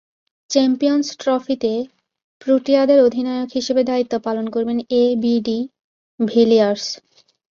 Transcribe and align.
Champions 0.49 1.07
ট্রফিতে 1.17 1.73
প্রোটিয়াদের 2.41 2.99
অধিনায়ক 3.03 3.49
হিসেবে 3.53 3.81
দায়িত্ব 3.83 4.13
পালন 4.19 4.45
করবেন 4.49 4.77
এবি 5.01 5.35
ডি 5.45 5.57
ভিলিয়ার্স। 6.19 6.85